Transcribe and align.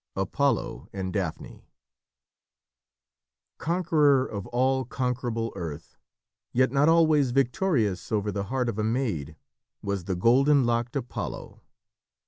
APOLLO 0.15 0.89
AND 0.91 1.13
DAPHNE 1.13 1.61
Conqueror 3.59 4.25
of 4.25 4.47
all 4.47 4.83
conquerable 4.83 5.53
earth, 5.55 5.95
yet 6.51 6.71
not 6.71 6.89
always 6.89 7.29
victorious 7.29 8.11
over 8.11 8.31
the 8.31 8.45
heart 8.45 8.67
of 8.67 8.79
a 8.79 8.83
maid 8.83 9.35
was 9.83 10.05
the 10.05 10.15
golden 10.15 10.65
locked 10.65 10.95
Apollo. 10.95 11.61